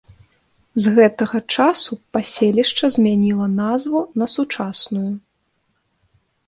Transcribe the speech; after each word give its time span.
З 0.85 0.93
гэтага 0.95 1.41
часу 1.57 1.93
паселішча 2.17 2.85
змяніла 2.97 3.47
назву 3.61 4.01
на 4.23 4.33
сучасную. 4.39 5.09